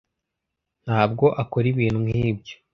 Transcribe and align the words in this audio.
Ntabwo 0.85 1.25
akora 1.41 1.65
ibintu 1.73 1.99
nkibyo. 2.05 2.55